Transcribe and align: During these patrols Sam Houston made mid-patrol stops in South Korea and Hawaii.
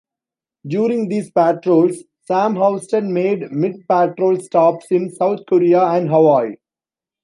During 0.65 1.09
these 1.09 1.29
patrols 1.29 2.05
Sam 2.25 2.55
Houston 2.55 3.13
made 3.13 3.51
mid-patrol 3.51 4.37
stops 4.39 4.87
in 4.89 5.11
South 5.11 5.41
Korea 5.47 5.83
and 5.89 6.09
Hawaii. 6.09 6.55